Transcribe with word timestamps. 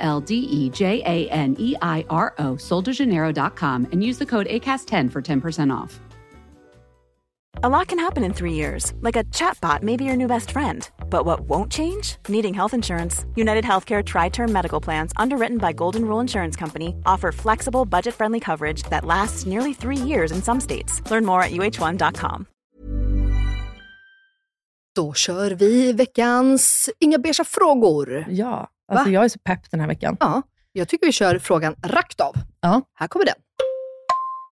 L 0.00 0.20
D 0.20 0.34
E 0.34 0.70
J 0.70 1.02
A 1.06 1.28
N 1.30 1.56
E 1.58 1.76
I 1.80 2.04
R 2.10 2.34
O, 2.38 2.56
soldejaneiro.com, 2.56 3.88
and 3.92 4.02
use 4.02 4.18
the 4.18 4.26
code 4.26 4.46
ACAST10 4.48 5.12
for 5.12 5.22
10% 5.22 5.72
off. 5.72 6.00
A 7.62 7.68
lot 7.68 7.88
can 7.88 7.98
happen 7.98 8.24
in 8.24 8.32
three 8.32 8.54
years, 8.54 8.94
like 9.00 9.16
a 9.16 9.24
chatbot 9.24 9.82
may 9.82 9.96
be 9.96 10.04
your 10.04 10.16
new 10.16 10.28
best 10.28 10.50
friend. 10.50 10.88
But 11.10 11.26
what 11.26 11.40
won't 11.40 11.70
change? 11.70 12.16
Needing 12.28 12.54
health 12.54 12.74
insurance. 12.74 13.26
United 13.34 13.64
Healthcare 13.64 14.02
Tri 14.02 14.30
Term 14.30 14.50
Medical 14.52 14.80
Plans, 14.80 15.12
underwritten 15.16 15.58
by 15.58 15.72
Golden 15.72 16.04
Rule 16.04 16.20
Insurance 16.20 16.56
Company, 16.56 16.94
offer 17.04 17.32
flexible, 17.32 17.84
budget 17.84 18.14
friendly 18.14 18.40
coverage 18.40 18.84
that 18.84 19.04
lasts 19.04 19.46
nearly 19.46 19.74
three 19.74 19.96
years 19.96 20.32
in 20.32 20.42
some 20.42 20.60
states. 20.60 21.02
Learn 21.10 21.24
more 21.26 21.42
at 21.42 21.50
uh1.com. 21.50 22.46
Då 24.96 25.12
kör 25.12 25.50
vi 25.50 25.92
veckans 25.92 26.90
Inga 27.00 27.18
beiga 27.18 27.44
frågor. 27.44 28.26
Ja, 28.28 28.68
alltså 28.90 29.08
Va? 29.08 29.14
jag 29.14 29.24
är 29.24 29.28
så 29.28 29.38
pepp 29.38 29.70
den 29.70 29.80
här 29.80 29.88
veckan. 29.88 30.16
Ja, 30.20 30.42
jag 30.72 30.88
tycker 30.88 31.06
vi 31.06 31.12
kör 31.12 31.38
frågan 31.38 31.74
rakt 31.82 32.20
av. 32.20 32.34
Ja. 32.60 32.82
Här 32.94 33.08
kommer 33.08 33.26
den. 33.26 33.34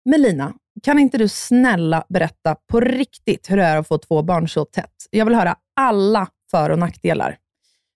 Melina, 0.05 0.53
kan 0.83 0.99
inte 0.99 1.17
du 1.17 1.27
snälla 1.27 2.05
berätta 2.09 2.55
på 2.71 2.79
riktigt 2.79 3.51
hur 3.51 3.57
det 3.57 3.63
är 3.63 3.77
att 3.77 3.87
få 3.87 3.97
två 3.97 4.21
barn 4.21 4.49
så 4.49 4.65
tätt? 4.65 4.95
Jag 5.09 5.25
vill 5.25 5.35
höra 5.35 5.55
alla 5.75 6.27
för 6.51 6.69
och 6.69 6.79
nackdelar. 6.79 7.37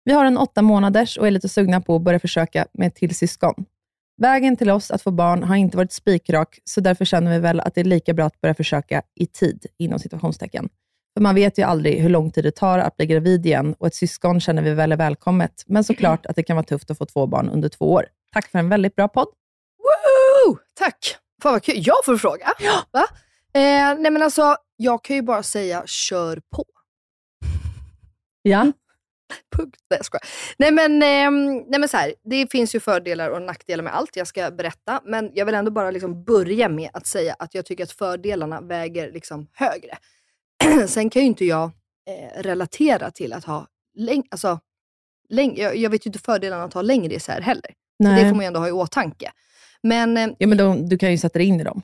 Vi 0.03 0.13
har 0.13 0.25
en 0.25 0.37
åtta 0.37 0.61
månaders 0.61 1.17
och 1.17 1.27
är 1.27 1.31
lite 1.31 1.49
sugna 1.49 1.81
på 1.81 1.95
att 1.95 2.01
börja 2.01 2.19
försöka 2.19 2.65
med 2.73 2.95
till 2.95 3.15
syskon. 3.15 3.65
Vägen 4.21 4.57
till 4.57 4.69
oss 4.69 4.91
att 4.91 5.01
få 5.01 5.11
barn 5.11 5.43
har 5.43 5.55
inte 5.55 5.77
varit 5.77 5.91
spikrak, 5.91 6.59
så 6.63 6.81
därför 6.81 7.05
känner 7.05 7.31
vi 7.31 7.39
väl 7.39 7.59
att 7.59 7.75
det 7.75 7.81
är 7.81 7.85
lika 7.85 8.13
bra 8.13 8.25
att 8.25 8.41
börja 8.41 8.55
försöka 8.55 9.01
i 9.15 9.25
tid, 9.25 9.65
inom 9.77 9.99
situationstecken. 9.99 10.69
För 11.19 11.23
man 11.23 11.35
vet 11.35 11.57
ju 11.57 11.63
aldrig 11.63 12.01
hur 12.01 12.09
lång 12.09 12.31
tid 12.31 12.43
det 12.43 12.51
tar 12.51 12.79
att 12.79 12.97
bli 12.97 13.05
gravid 13.05 13.45
igen 13.45 13.75
och 13.79 13.87
ett 13.87 13.95
syskon 13.95 14.39
känner 14.39 14.61
vi 14.61 14.73
väl 14.73 14.91
är 14.91 14.97
välkommet, 14.97 15.63
men 15.67 15.83
såklart 15.83 16.25
att 16.25 16.35
det 16.35 16.43
kan 16.43 16.55
vara 16.55 16.65
tufft 16.65 16.91
att 16.91 16.97
få 16.97 17.05
två 17.05 17.27
barn 17.27 17.49
under 17.49 17.69
två 17.69 17.93
år. 17.93 18.05
Tack 18.33 18.51
för 18.51 18.59
en 18.59 18.69
väldigt 18.69 18.95
bra 18.95 19.07
podd. 19.07 19.27
Woo! 19.77 20.57
Tack! 20.73 21.17
Fan 21.41 21.51
vad 21.51 21.63
kul. 21.63 21.75
Jag 21.77 22.05
får 22.05 22.17
fråga. 22.17 22.53
Ja. 22.59 22.73
Va? 22.91 23.05
Eh, 23.53 23.99
nej 23.99 24.11
men 24.11 24.21
alltså, 24.21 24.55
jag 24.75 25.03
kan 25.03 25.15
ju 25.15 25.21
bara 25.21 25.43
säga 25.43 25.83
kör 25.85 26.41
på. 26.55 26.65
Ja. 28.41 28.61
Punkt. 29.57 29.77
Nej, 29.89 29.97
jag 29.97 30.05
skojar. 30.05 30.23
Nej 30.57 30.71
men, 30.71 31.03
ehm, 31.03 31.55
nej 31.57 31.79
men 31.79 31.89
så 31.89 31.97
här, 31.97 32.13
det 32.23 32.51
finns 32.51 32.75
ju 32.75 32.79
fördelar 32.79 33.29
och 33.29 33.41
nackdelar 33.41 33.83
med 33.83 33.95
allt 33.95 34.15
jag 34.15 34.27
ska 34.27 34.51
berätta. 34.51 35.01
Men 35.05 35.31
jag 35.33 35.45
vill 35.45 35.55
ändå 35.55 35.71
bara 35.71 35.91
liksom 35.91 36.23
börja 36.23 36.69
med 36.69 36.89
att 36.93 37.07
säga 37.07 37.35
att 37.39 37.55
jag 37.55 37.65
tycker 37.65 37.83
att 37.83 37.91
fördelarna 37.91 38.61
väger 38.61 39.11
liksom 39.11 39.47
högre. 39.53 39.97
Sen 40.87 41.09
kan 41.09 41.21
ju 41.21 41.27
inte 41.27 41.45
jag 41.45 41.71
eh, 42.09 42.41
relatera 42.41 43.11
till 43.11 43.33
att 43.33 43.43
ha 43.45 43.67
läng- 43.97 44.27
alltså, 44.31 44.59
läng- 45.29 45.57
jag, 45.57 45.75
jag 45.77 45.89
vet 45.89 46.05
ju 46.05 46.09
inte 46.09 46.19
fördelarna 46.19 46.63
att 46.63 46.73
ha 46.73 46.81
längre 46.81 47.13
isär 47.13 47.41
heller. 47.41 47.73
Det 48.15 48.21
får 48.29 48.35
man 48.35 48.39
ju 48.39 48.47
ändå 48.47 48.59
ha 48.59 48.67
i 48.67 48.71
åtanke. 48.71 49.31
Men 49.83 50.17
eh, 50.17 50.29
Ja, 50.37 50.47
men 50.47 50.57
då, 50.57 50.73
du 50.73 50.97
kan 50.97 51.11
ju 51.11 51.17
sätta 51.17 51.39
dig 51.39 51.47
in 51.47 51.59
i 51.61 51.63
dem. 51.63 51.81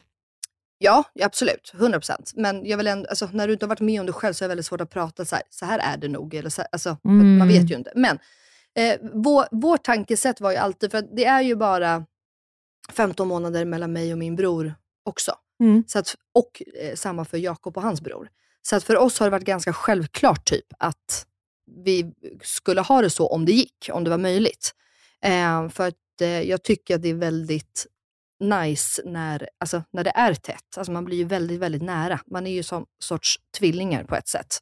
Ja, 0.77 1.03
absolut. 1.23 1.71
100 1.75 1.99
procent. 1.99 2.31
Men 2.35 2.65
jag 2.65 2.77
vill 2.77 2.87
ändå, 2.87 3.09
alltså, 3.09 3.29
när 3.33 3.47
du 3.47 3.53
inte 3.53 3.65
har 3.65 3.69
varit 3.69 3.80
med 3.80 3.99
om 3.99 4.05
det 4.05 4.14
själv 4.14 4.33
så 4.33 4.43
är 4.43 4.47
det 4.47 4.49
väldigt 4.49 4.65
svårt 4.65 4.81
att 4.81 4.89
prata 4.89 5.25
så 5.25 5.35
här, 5.35 5.43
så 5.49 5.65
här 5.65 5.80
är 5.80 5.97
det 5.97 6.08
nog. 6.08 6.33
Eller 6.33 6.49
så, 6.49 6.61
här- 6.61 6.69
alltså, 6.71 6.97
Mm. 7.05 7.37
Man 7.37 7.47
vet 7.47 7.71
ju 7.71 7.75
inte. 7.75 7.91
Men 7.95 8.19
eh, 8.77 8.99
vår, 9.14 9.45
vårt 9.52 9.83
tankesätt 9.83 10.41
var 10.41 10.52
ju 10.52 10.58
alltid, 10.58 10.91
för 10.91 11.02
det 11.15 11.25
är 11.25 11.41
ju 11.41 11.55
bara 11.55 12.05
15 12.93 13.27
månader 13.27 13.65
mellan 13.65 13.93
mig 13.93 14.11
och 14.11 14.17
min 14.19 14.35
bror 14.35 14.75
också. 15.05 15.31
Mm. 15.64 15.83
Så 15.88 15.99
att, 15.99 16.16
och 16.33 16.61
eh, 16.82 16.95
samma 16.95 17.26
för 17.26 17.38
Jakob 17.38 17.77
och 17.77 17.83
hans 17.83 18.02
bror. 18.02 18.30
Så 18.61 18.76
att 18.76 18.83
för 18.83 18.98
oss 18.98 19.20
har 19.20 19.27
det 19.27 19.32
varit 19.32 19.45
ganska 19.45 19.73
självklart 19.73 20.45
typ 20.45 20.66
att 20.80 21.26
vi 21.86 22.14
skulle 22.43 22.82
ha 22.82 23.02
det 23.02 23.10
så 23.10 23.27
om 23.27 23.45
det 23.45 23.52
gick, 23.52 23.89
om 23.92 24.04
det 24.04 24.10
var 24.10 24.17
möjligt. 24.17 24.71
Eh, 25.21 25.70
för 25.70 25.88
att 25.88 26.21
eh, 26.21 26.42
jag 26.42 26.64
tycker 26.64 26.95
att 26.95 27.02
det 27.02 27.10
är 27.10 27.14
väldigt 27.14 27.88
nice 28.39 29.02
när, 29.05 29.49
alltså, 29.58 29.83
när 29.92 30.04
det 30.04 30.14
är 30.15 30.33
tätt. 30.33 30.77
Alltså, 30.77 30.92
man 30.92 31.05
blir 31.05 31.17
ju 31.17 31.23
väldigt, 31.23 31.60
väldigt 31.60 31.82
nära. 31.82 32.20
Man 32.26 32.48
är 32.48 32.52
ju 32.52 32.64
som 32.64 32.86
sorts 32.99 33.36
tvillingar 33.58 34.04
på 34.04 34.15
ett 34.15 34.27
sätt. 34.27 34.60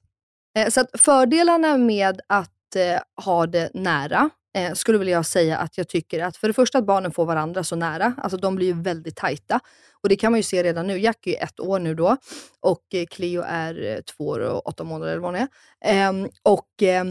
Eh, 0.58 0.70
så 0.70 0.82
att 0.82 0.90
fördelarna 0.94 1.78
med 1.78 2.22
att 2.28 2.76
eh, 2.76 3.24
ha 3.26 3.48
det 3.48 3.72
nära 3.74 4.30
eh, 4.54 4.74
skulle 4.74 4.98
vilja 4.98 5.14
jag 5.14 5.26
säga 5.26 5.58
att 5.58 5.78
jag 5.78 5.88
tycker 5.88 6.24
att 6.24 6.38
för 6.38 6.48
det 6.48 6.54
första 6.54 6.78
att 6.78 6.86
barnen 6.86 7.12
får 7.12 7.26
varandra 7.26 7.64
så 7.64 7.76
nära. 7.76 8.14
Alltså 8.18 8.38
de 8.38 8.56
blir 8.56 8.68
ju 8.68 8.82
väldigt 8.82 9.16
tajta. 9.16 9.60
Och 10.02 10.10
det 10.10 10.16
kan 10.16 10.32
man 10.32 10.40
ju 10.40 10.44
se 10.44 10.64
redan 10.64 10.88
nu. 10.88 11.00
Jack 11.00 11.28
är 11.28 11.32
ju 11.32 11.38
ett 11.38 11.60
år 11.60 11.80
nu 11.80 11.96
då 11.96 12.18
och 12.60 12.84
eh, 12.94 13.06
Cleo 13.06 13.44
är 13.48 13.84
eh, 13.84 14.02
två 14.02 14.28
år 14.28 14.40
och 14.40 14.68
åtta 14.68 14.84
månader 14.84 15.12
eller 15.12 15.22
vad 15.22 15.36
hon 15.36 15.48
är. 15.84 16.22
Eh, 16.22 16.28
och 16.44 16.84
eh, 16.84 17.06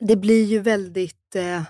det 0.00 0.16
blir 0.16 0.44
ju 0.44 0.58
väldigt 0.58 1.36
eh, 1.36 1.62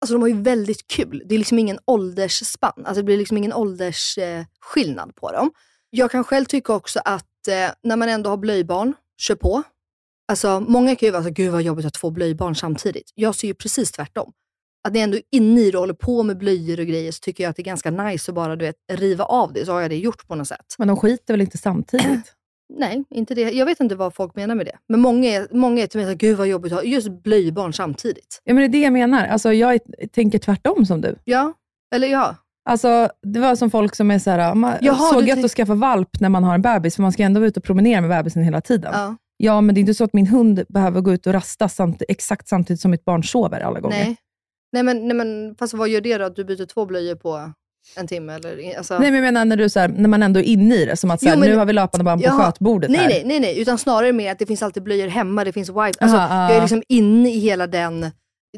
Alltså 0.00 0.14
de 0.14 0.22
har 0.22 0.28
ju 0.28 0.42
väldigt 0.42 0.86
kul. 0.86 1.22
Det 1.26 1.34
är 1.34 1.38
liksom 1.38 1.58
ingen 1.58 1.78
åldersspann. 1.84 2.72
Alltså 2.76 2.94
det 2.94 3.02
blir 3.02 3.16
liksom 3.16 3.36
ingen 3.36 3.52
åldersskillnad 3.52 5.08
eh, 5.08 5.12
på 5.14 5.32
dem. 5.32 5.50
Jag 5.90 6.10
kan 6.10 6.24
själv 6.24 6.44
tycka 6.44 6.72
också 6.74 7.00
att 7.04 7.48
eh, 7.48 7.70
när 7.82 7.96
man 7.96 8.08
ändå 8.08 8.30
har 8.30 8.36
blöjbarn, 8.36 8.94
kör 9.16 9.34
på. 9.34 9.62
Alltså 10.28 10.60
många 10.60 10.96
kan 10.96 11.06
ju 11.06 11.12
vara 11.12 11.22
så 11.22 11.30
gud 11.30 11.52
vad 11.52 11.62
jobbigt 11.62 11.86
att 11.86 11.96
ha 11.96 12.00
två 12.00 12.10
blöjbarn 12.10 12.54
samtidigt. 12.54 13.12
Jag 13.14 13.34
ser 13.34 13.48
ju 13.48 13.54
precis 13.54 13.92
tvärtom. 13.92 14.32
Att 14.88 14.94
ni 14.94 15.00
ändå 15.00 15.16
är 15.16 15.22
inne 15.30 15.60
i 15.60 15.70
det 15.70 15.76
och 15.76 15.82
håller 15.82 15.94
på 15.94 16.22
med 16.22 16.38
blöjor 16.38 16.80
och 16.80 16.86
grejer 16.86 17.12
så 17.12 17.18
tycker 17.20 17.44
jag 17.44 17.50
att 17.50 17.56
det 17.56 17.62
är 17.62 17.64
ganska 17.64 17.90
nice 17.90 18.30
att 18.30 18.34
bara 18.34 18.56
du 18.56 18.64
vet, 18.64 18.74
riva 18.92 19.24
av 19.24 19.52
det. 19.52 19.66
Så 19.66 19.72
har 19.72 19.80
jag 19.80 19.90
det 19.90 19.96
gjort 19.96 20.26
på 20.28 20.34
något 20.34 20.48
sätt. 20.48 20.74
Men 20.78 20.88
de 20.88 20.96
skiter 20.96 21.34
väl 21.34 21.40
inte 21.40 21.58
samtidigt? 21.58 22.34
Nej, 22.78 23.04
inte 23.10 23.34
det. 23.34 23.40
Jag 23.50 23.66
vet 23.66 23.80
inte 23.80 23.94
vad 23.94 24.14
folk 24.14 24.34
menar 24.36 24.54
med 24.54 24.66
det. 24.66 24.76
Men 24.88 25.00
många 25.00 25.28
är, 25.28 25.48
många 25.52 25.82
är 25.82 25.86
till 25.86 26.00
mig 26.00 26.14
gud 26.14 26.36
vad 26.36 26.46
jobbigt 26.48 26.72
att 26.72 26.78
ha 26.78 26.84
just 26.84 27.22
blöjbarn 27.22 27.72
samtidigt. 27.72 28.40
Ja, 28.44 28.54
men 28.54 28.62
det 28.62 28.66
är 28.78 28.80
det 28.80 28.84
jag 28.84 28.92
menar. 28.92 29.26
Alltså, 29.26 29.52
jag 29.52 29.74
är- 29.74 30.06
tänker 30.06 30.38
tvärtom 30.38 30.86
som 30.86 31.00
du. 31.00 31.16
Ja, 31.24 31.52
eller 31.94 32.08
ja. 32.08 32.36
Alltså, 32.68 33.08
det 33.22 33.40
var 33.40 33.56
som 33.56 33.70
folk 33.70 33.94
som 33.94 34.10
är 34.10 34.18
så 34.18 34.30
här, 34.30 34.54
man, 34.54 34.74
Jaha, 34.80 35.12
så 35.12 35.20
du 35.20 35.26
gött 35.26 35.44
att 35.44 35.50
skaffa 35.50 35.74
valp 35.74 36.20
när 36.20 36.28
man 36.28 36.44
har 36.44 36.54
en 36.54 36.62
bebis, 36.62 36.94
för 36.96 37.02
man 37.02 37.12
ska 37.12 37.22
ändå 37.22 37.40
vara 37.40 37.48
ute 37.48 37.60
och 37.60 37.64
promenera 37.64 38.00
med 38.00 38.10
bebisen 38.10 38.42
hela 38.42 38.60
tiden. 38.60 38.90
ja. 38.94 39.16
Ja, 39.40 39.60
men 39.60 39.74
det 39.74 39.78
är 39.78 39.80
inte 39.80 39.94
så 39.94 40.04
att 40.04 40.12
min 40.12 40.26
hund 40.26 40.64
behöver 40.68 41.00
gå 41.00 41.12
ut 41.12 41.26
och 41.26 41.32
rasta 41.32 41.68
samt, 41.68 42.02
exakt 42.08 42.48
samtidigt 42.48 42.80
som 42.80 42.90
mitt 42.90 43.04
barn 43.04 43.24
sover 43.24 43.60
alla 43.60 43.80
gånger. 43.80 44.04
Nej. 44.04 44.16
Nej, 44.72 44.82
men, 44.82 45.08
nej, 45.08 45.16
men 45.16 45.54
fast 45.58 45.74
vad 45.74 45.88
gör 45.88 46.00
det 46.00 46.18
då? 46.18 46.24
Att 46.24 46.36
du 46.36 46.44
byter 46.44 46.66
två 46.66 46.86
blöjor 46.86 47.14
på 47.14 47.52
en 47.96 48.06
timme? 48.06 48.34
Eller, 48.34 48.76
alltså... 48.78 48.98
Nej, 48.98 49.10
men 49.10 49.14
jag 49.14 49.22
menar 49.22 49.44
när, 49.44 49.56
du, 49.56 49.68
så 49.68 49.80
här, 49.80 49.88
när 49.88 50.08
man 50.08 50.22
ändå 50.22 50.40
är 50.40 50.44
inne 50.44 50.74
i 50.74 50.84
det, 50.84 50.96
som 50.96 51.10
att 51.10 51.20
så 51.20 51.26
här, 51.28 51.34
Jo, 51.34 51.40
men- 51.40 51.50
nu 51.50 51.56
har 51.56 51.66
vi 51.66 51.72
löpande 51.72 52.04
barn 52.04 52.18
på 52.18 52.24
Jaha. 52.24 52.44
skötbordet 52.44 52.90
nej, 52.90 53.00
här. 53.00 53.08
nej, 53.08 53.22
nej, 53.26 53.40
nej, 53.40 53.60
utan 53.60 53.78
snarare 53.78 54.12
mer 54.12 54.32
att 54.32 54.38
det 54.38 54.46
finns 54.46 54.62
alltid 54.62 54.82
blöjor 54.82 55.08
hemma, 55.08 55.44
det 55.44 55.52
finns 55.52 55.68
wipe. 55.68 55.78
Alltså, 55.80 56.16
Aha, 56.16 56.48
jag 56.48 56.56
är 56.56 56.60
liksom 56.60 56.82
inne 56.88 57.30
i 57.34 57.38
hela 57.38 57.66
den, 57.66 58.10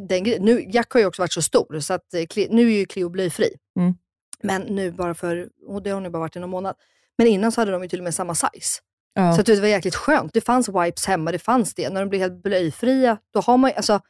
den 0.09 0.25
grejen. 0.25 0.45
Nu, 0.45 0.65
Jack 0.69 0.93
har 0.93 1.01
ju 1.01 1.07
också 1.07 1.23
varit 1.23 1.33
så 1.33 1.43
stor, 1.43 1.81
så 1.81 1.95
att, 1.95 2.15
eh, 2.15 2.47
nu 2.51 2.63
är 2.63 2.79
ju 2.79 2.87
Cleo 2.87 3.09
blöjfri. 3.09 3.49
Mm. 3.79 3.95
Men 4.43 4.63
nu 4.63 4.93
bara 4.93 5.15
för, 5.15 5.49
och 5.67 5.83
det 5.83 5.91
har 5.91 6.01
nu 6.01 6.11
bara 6.11 6.19
varit 6.19 6.37
i 6.37 6.39
någon 6.39 6.51
månad. 6.51 6.75
Men 7.19 7.27
innan 7.27 7.53
så 7.53 7.61
hade 7.61 7.71
de 7.71 7.83
ju 7.83 7.89
till 7.89 8.01
och 8.01 8.05
med 8.05 8.15
samma 8.15 8.35
size. 8.35 8.81
Ja. 9.15 9.35
Så 9.35 9.41
att 9.41 9.47
det 9.47 9.61
var 9.61 9.69
jäkligt 9.69 9.95
skönt. 9.95 10.33
Det 10.35 10.41
fanns 10.41 10.69
wipes 10.69 11.07
hemma, 11.07 11.33
det 11.33 11.39
fanns 11.39 11.75
det. 11.75 11.91
När 11.91 12.01
de 12.01 12.09
blir 12.09 12.19
helt 12.21 12.43
blöjfria, 12.43 13.19
då 13.33 13.41
har 13.41 13.57
man 13.57 13.73
alltså, 13.77 14.01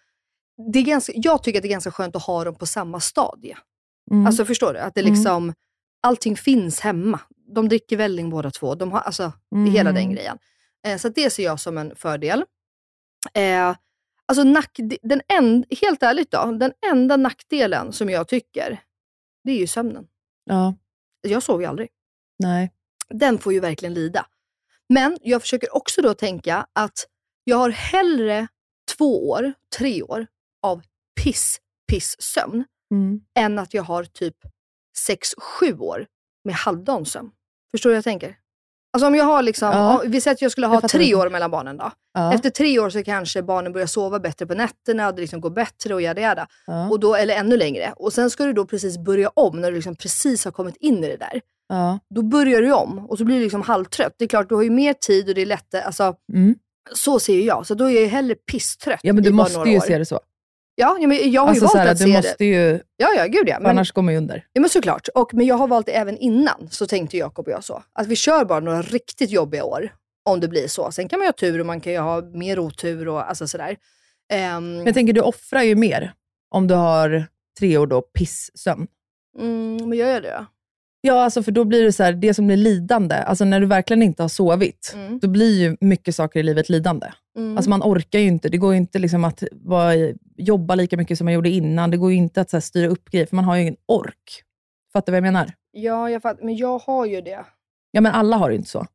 det 0.72 0.78
är 0.78 0.82
ganska, 0.82 1.12
Jag 1.16 1.42
tycker 1.42 1.58
att 1.58 1.62
det 1.62 1.68
är 1.68 1.70
ganska 1.70 1.90
skönt 1.90 2.16
att 2.16 2.22
ha 2.22 2.44
dem 2.44 2.54
på 2.54 2.66
samma 2.66 3.00
stadie. 3.00 3.56
Mm. 4.10 4.26
Alltså 4.26 4.44
förstår 4.44 4.72
du? 4.72 4.78
Att 4.78 4.94
det 4.94 5.00
Mm. 5.00 5.12
liksom, 5.14 5.54
allting 6.02 6.36
finns 6.36 6.80
hemma. 6.80 7.20
De 7.54 7.68
dricker 7.68 7.96
välling 7.96 8.30
båda 8.30 8.50
två. 8.50 8.74
De 8.74 8.92
har, 8.92 9.00
alltså, 9.00 9.32
är 9.66 9.70
hela 9.70 9.92
den 9.92 10.02
Mm. 10.02 10.14
grejen. 10.14 10.38
Eh, 10.86 10.96
så 10.98 11.08
det 11.08 11.30
ser 11.30 11.44
jag 11.44 11.60
som 11.60 11.78
en 11.78 11.96
fördel. 11.96 12.44
Eh, 13.34 13.76
alltså 14.26 14.44
nack, 14.44 14.78
den 15.02 15.20
en, 15.28 15.64
helt 15.80 16.02
ärligt 16.02 16.30
då, 16.30 16.44
den 16.60 16.72
enda 16.92 17.16
nackdelen 17.16 17.92
som 17.92 18.10
jag 18.10 18.28
tycker, 18.28 18.80
det 19.44 19.52
är 19.52 19.56
ju 19.58 19.66
sömnen. 19.66 20.06
ja, 20.44 20.74
Jag 21.20 21.42
sover 21.42 21.60
ju 21.60 21.66
aldrig. 21.70 21.88
nej. 22.38 22.72
Den 23.08 23.38
får 23.38 23.52
ju 23.52 23.60
verkligen 23.60 23.94
lida. 23.94 24.26
Men 24.94 25.18
jag 25.20 25.40
försöker 25.42 25.76
också 25.76 26.02
då 26.02 26.14
tänka 26.14 26.66
att 26.72 27.06
jag 27.44 27.56
har 27.56 27.70
hellre 27.70 28.48
två 28.98 29.30
år, 29.30 29.52
tre 29.78 30.02
år 30.02 30.26
av 30.62 30.82
piss, 31.22 31.58
piss 31.90 32.16
sömn 32.18 32.64
Mm. 32.94 33.20
än 33.38 33.58
att 33.58 33.74
jag 33.74 33.82
har 33.82 34.04
typ 34.04 34.36
sex, 35.06 35.28
sju 35.38 35.78
år 35.78 36.06
med 36.44 36.54
halvdan 36.54 37.06
sömn. 37.06 37.30
Förstår 37.70 37.90
du 37.90 37.94
vad 37.94 37.96
jag 37.96 38.04
tänker? 38.04 38.36
Alltså 38.92 39.06
om 39.06 39.14
jag 39.14 39.24
har 39.24 39.42
liksom, 39.42 39.68
Ja. 39.68 40.00
om- 40.02 40.10
vi 40.10 40.20
säger 40.20 40.34
att 40.34 40.42
jag 40.42 40.50
skulle 40.52 40.64
Jag 40.64 40.70
ha 40.70 40.76
fattar 40.80 40.88
tre 40.98 41.14
år 41.14 41.30
mellan 41.30 41.50
barnen 41.50 41.76
då. 41.76 41.92
Ja. 42.14 42.34
Efter 42.34 42.50
tre 42.50 42.78
år 42.78 42.90
så 42.90 43.02
kanske 43.04 43.42
barnen 43.42 43.72
börjar 43.72 43.86
sova 43.86 44.18
bättre 44.20 44.46
på 44.46 44.54
nätterna 44.54 45.08
och 45.08 45.14
det 45.14 45.20
liksom 45.20 45.40
går 45.40 45.50
bättre 45.50 45.94
och 45.94 46.02
jada 46.02 46.20
jada. 46.20 46.48
ja. 46.66 46.88
Och 46.90 47.00
då, 47.00 47.14
eller 47.14 47.34
ännu 47.34 47.56
längre. 47.56 47.92
Och 47.96 48.12
sen 48.12 48.30
ska 48.30 48.44
du 48.44 48.52
då 48.52 48.66
precis 48.66 48.98
börja 48.98 49.28
om 49.34 49.60
när 49.60 49.70
du 49.70 49.74
liksom 49.76 49.96
precis 49.96 50.44
har 50.44 50.52
kommit 50.52 50.76
in 50.76 51.04
i 51.04 51.08
det 51.08 51.16
där. 51.16 51.40
Ja. 51.70 51.98
Då 52.14 52.22
börjar 52.22 52.62
du 52.62 52.72
om 52.72 52.98
och 52.98 53.18
så 53.18 53.24
blir 53.24 53.36
du 53.36 53.42
liksom 53.42 53.62
halvtrött. 53.62 54.14
Det 54.18 54.24
är 54.24 54.28
klart, 54.28 54.48
du 54.48 54.54
har 54.54 54.62
ju 54.62 54.70
mer 54.70 54.92
tid 54.94 55.28
och 55.28 55.34
det 55.34 55.42
är 55.42 55.46
lättare. 55.46 55.82
Alltså, 55.82 56.14
Mm. 56.32 56.54
så 56.94 57.20
ser 57.20 57.34
ju 57.34 57.42
jag. 57.44 57.66
Så 57.66 57.74
då 57.74 57.84
är 57.84 57.90
jag 57.90 58.00
ju 58.02 58.06
hellre 58.08 58.34
pisstrött 58.34 59.00
ja, 59.02 59.12
men 59.12 59.22
du 59.24 59.30
måste 59.30 59.68
ju 59.68 59.76
år. 59.76 59.80
se 59.80 59.98
det 59.98 60.04
så. 60.04 60.20
Ja, 60.74 60.96
ja, 61.00 61.06
men 61.08 61.32
jag 61.32 61.42
har 61.42 61.48
Alltså, 61.48 61.64
ju 61.64 61.66
valt 61.66 61.78
här, 61.78 61.86
att 61.92 61.98
du 61.98 62.04
se 62.04 62.12
måste 62.16 62.34
det. 62.38 62.44
ju, 62.44 62.80
Ja, 62.96 63.08
ja, 63.16 63.26
gud 63.26 63.48
ja. 63.48 63.58
Men, 63.60 63.70
annars 63.70 63.92
går 63.92 64.02
man 64.02 64.14
ju 64.14 64.18
under. 64.18 64.46
ja, 64.52 64.60
men 64.60 64.70
såklart. 64.70 65.08
Och, 65.14 65.34
men 65.34 65.46
jag 65.46 65.54
har 65.54 65.68
valt 65.68 65.86
det 65.86 65.92
även 65.92 66.16
innan, 66.18 66.68
så 66.70 66.86
tänkte 66.86 67.16
Jakob 67.16 67.46
och 67.46 67.52
jag 67.52 67.64
så. 67.64 67.82
Att 67.92 68.06
vi 68.06 68.16
kör 68.16 68.44
bara 68.44 68.60
några 68.60 68.82
riktigt 68.82 69.30
jobbiga 69.30 69.64
år, 69.64 69.94
om 70.24 70.40
det 70.40 70.48
blir 70.48 70.68
så. 70.68 70.92
Sen 70.92 71.08
kan 71.08 71.18
man 71.18 71.24
ju 71.24 71.28
ha 71.28 71.32
tur 71.32 71.60
och 71.60 71.66
man 71.66 71.80
kan 71.80 71.92
ju 71.92 71.98
ha 71.98 72.22
mer 72.22 72.58
otur 72.58 73.08
och 73.08 73.28
alltså 73.28 73.46
sådär. 73.48 73.76
Ehm, 74.32 74.76
Men 74.76 74.86
jag 74.86 74.94
tänker, 74.94 75.12
du 75.12 75.20
offrar 75.20 75.62
ju 75.62 75.74
mer 75.74 76.12
om 76.50 76.66
du 76.66 76.74
har 76.74 77.24
tre 77.58 77.78
år 77.78 77.86
då 77.86 78.02
pissömn. 78.02 78.86
mm, 79.38 79.88
men 79.88 79.98
gör 79.98 80.08
jag 80.08 80.22
det 80.22 80.30
då? 80.38 80.46
Ja, 81.02 81.24
alltså 81.24 81.42
för 81.42 81.52
då 81.52 81.64
blir 81.64 81.84
det 81.84 81.92
så 81.92 82.02
här, 82.02 82.12
det 82.12 82.34
som 82.34 82.46
blir 82.46 82.56
lidande, 82.56 83.14
alltså 83.14 83.44
när 83.44 83.60
du 83.60 83.66
verkligen 83.66 84.02
inte 84.02 84.22
har 84.22 84.28
sovit, 84.28 84.92
Mm. 84.94 85.18
då 85.18 85.28
blir 85.28 85.60
ju 85.60 85.76
mycket 85.80 86.14
saker 86.14 86.40
i 86.40 86.42
livet 86.42 86.68
lidande. 86.68 87.06
Mm. 87.36 87.56
Alltså 87.56 87.70
man 87.70 87.82
orkar 87.82 88.18
ju 88.18 88.26
inte, 88.26 88.48
det 88.48 88.56
går 88.58 88.72
ju 88.72 88.78
inte 88.78 88.98
liksom 88.98 89.24
att 89.24 89.42
vara, 89.52 89.92
jobba 90.36 90.74
lika 90.74 90.96
mycket 90.96 91.18
som 91.18 91.24
man 91.24 91.34
gjorde 91.34 91.48
innan. 91.50 91.90
Det 91.90 91.96
går 91.96 92.10
ju 92.10 92.16
inte 92.16 92.40
att 92.40 92.50
så 92.50 92.56
här, 92.56 92.60
styra 92.62 92.88
upp 92.88 93.10
grejer, 93.10 93.26
för 93.26 93.36
man 93.36 93.44
har 93.44 93.56
ju 93.56 93.62
ingen 93.62 93.76
ork. 93.88 94.42
Fattar 94.92 95.06
du 95.06 95.12
vad 95.12 95.16
jag 95.26 95.32
menar? 95.32 95.52
Ja, 95.72 96.10
jag 96.10 96.22
fatt, 96.22 96.42
men 96.42 96.56
jag 96.56 96.78
har 96.78 97.06
ju 97.06 97.20
det. 97.20 97.44
Ja, 97.90 98.00
men 98.00 98.12
alla 98.12 98.36
har 98.36 98.50
ju 98.50 98.56
inte 98.56 98.70
så. 98.70 98.86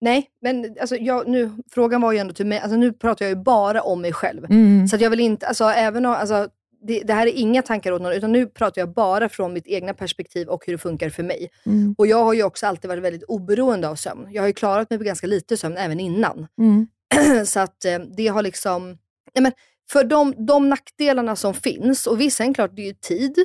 Nej, 0.00 0.26
men 0.42 0.76
alltså, 0.80 0.96
jag, 0.96 1.28
nu, 1.28 1.50
frågan 1.70 2.00
var 2.00 2.12
ju 2.12 2.18
ändå 2.18 2.34
till 2.34 2.46
mig. 2.46 2.58
Alltså, 2.60 2.76
nu 2.76 2.92
pratar 2.92 3.24
jag 3.24 3.30
ju 3.30 3.42
bara 3.42 3.82
om 3.82 4.00
mig 4.02 4.12
själv. 4.12 4.44
Mm. 4.44 4.88
Så 4.88 4.96
att 4.96 5.02
jag 5.02 5.10
vill 5.10 5.20
inte, 5.20 5.46
alltså, 5.46 5.64
även 5.64 6.06
om, 6.06 6.12
alltså, 6.12 6.48
det, 6.82 7.00
det 7.00 7.12
här 7.12 7.26
är 7.26 7.32
inga 7.32 7.62
tankar 7.62 7.92
åt 7.92 8.02
någon, 8.02 8.12
utan 8.12 8.32
nu 8.32 8.46
pratar 8.46 8.82
jag 8.82 8.92
bara 8.92 9.28
från 9.28 9.52
mitt 9.52 9.66
egna 9.66 9.94
perspektiv 9.94 10.48
och 10.48 10.66
hur 10.66 10.72
det 10.72 10.78
funkar 10.78 11.10
för 11.10 11.22
mig. 11.22 11.50
Mm. 11.66 11.94
Och 11.98 12.06
jag 12.06 12.24
har 12.24 12.34
ju 12.34 12.42
också 12.42 12.66
alltid 12.66 12.88
varit 12.88 13.02
väldigt 13.02 13.22
oberoende 13.22 13.88
av 13.88 13.94
sömn. 13.94 14.28
Jag 14.30 14.42
har 14.42 14.46
ju 14.46 14.52
klarat 14.52 14.90
mig 14.90 14.98
på 14.98 15.04
ganska 15.04 15.26
lite 15.26 15.56
sömn 15.56 15.76
även 15.76 16.00
innan. 16.00 16.46
Mm. 16.58 16.86
så 17.46 17.60
att 17.60 17.84
eh, 17.84 17.98
det 17.98 18.26
har 18.28 18.42
liksom, 18.42 18.98
ja, 19.32 19.40
men 19.40 19.52
för 19.90 20.04
de, 20.04 20.46
de 20.46 20.68
nackdelarna 20.68 21.36
som 21.36 21.54
finns, 21.54 22.06
och 22.06 22.20
vissa 22.20 22.44
är 22.44 22.54
klart, 22.54 22.76
det 22.76 22.82
är 22.82 22.86
ju 22.86 22.94
tid. 22.94 23.36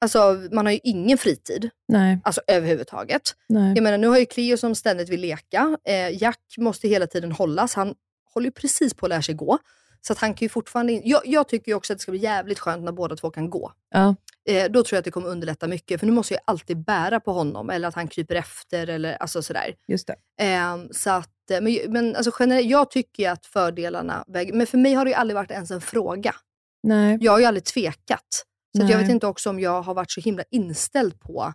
Alltså 0.00 0.48
man 0.52 0.66
har 0.66 0.72
ju 0.72 0.80
ingen 0.82 1.18
fritid, 1.18 1.70
Nej, 1.88 2.18
alltså 2.24 2.40
överhuvudtaget. 2.46 3.22
nej. 3.48 3.72
Jag 3.74 3.82
menar, 3.82 3.98
nu 3.98 4.06
har 4.06 4.18
ju 4.18 4.26
Cleo 4.26 4.56
som 4.56 4.74
ständigt 4.74 5.08
vill 5.08 5.20
leka. 5.20 5.76
Eh, 5.84 6.22
Jack 6.22 6.40
måste 6.58 6.88
hela 6.88 7.06
tiden 7.06 7.32
hållas. 7.32 7.74
Han 7.74 7.94
håller 8.34 8.46
ju 8.46 8.52
precis 8.52 8.94
på 8.94 9.06
att 9.06 9.10
lära 9.10 9.22
sig 9.22 9.34
gå. 9.34 9.58
Så 10.00 10.12
att 10.12 10.18
han 10.18 10.34
kan 10.34 10.44
ju 10.44 10.48
fortfarande... 10.48 10.92
In... 10.92 11.02
Jag, 11.04 11.22
jag 11.24 11.48
tycker 11.48 11.74
också 11.74 11.92
att 11.92 11.98
det 11.98 12.02
ska 12.02 12.12
bli 12.12 12.20
jävligt 12.20 12.58
skönt 12.58 12.84
när 12.84 12.92
båda 12.92 13.16
två 13.16 13.30
kan 13.30 13.50
gå. 13.50 13.72
Ja. 13.90 14.14
Eh, 14.48 14.70
då 14.70 14.82
tror 14.82 14.96
jag 14.96 14.98
att 14.98 15.04
det 15.04 15.10
kommer 15.10 15.28
underlätta 15.28 15.68
mycket. 15.68 16.00
För 16.00 16.06
nu 16.06 16.12
måste 16.12 16.34
jag 16.34 16.40
alltid 16.44 16.84
bära 16.84 17.20
på 17.20 17.32
honom 17.32 17.70
eller 17.70 17.88
att 17.88 17.94
han 17.94 18.08
kryper 18.08 18.34
efter 18.34 18.86
eller 18.86 19.14
alltså 19.14 19.42
sådär. 19.42 19.74
Just 19.88 20.06
det. 20.06 20.44
Eh, 20.44 20.76
så 20.90 21.10
att, 21.10 21.50
eh, 21.50 21.60
men 21.60 21.92
men 21.92 22.16
alltså 22.16 22.30
generellt, 22.38 22.70
jag 22.70 22.90
tycker 22.90 23.30
att 23.30 23.46
fördelarna 23.46 24.24
väger... 24.26 24.52
Men 24.52 24.66
för 24.66 24.78
mig 24.78 24.94
har 24.94 25.04
det 25.04 25.10
ju 25.10 25.14
aldrig 25.14 25.34
varit 25.34 25.50
ens 25.50 25.70
en 25.70 25.80
fråga. 25.80 26.34
Nej. 26.82 27.18
Jag 27.20 27.32
har 27.32 27.38
ju 27.38 27.44
aldrig 27.44 27.64
tvekat. 27.64 28.44
Så 28.76 28.82
att 28.82 28.90
jag 28.90 28.98
vet 28.98 29.10
inte 29.10 29.26
också 29.26 29.50
om 29.50 29.60
jag 29.60 29.82
har 29.82 29.94
varit 29.94 30.10
så 30.10 30.20
himla 30.20 30.44
inställd 30.50 31.20
på 31.20 31.52